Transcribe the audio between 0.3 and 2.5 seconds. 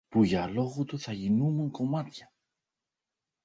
λόγου του θα γίνουμουν κομμάτια!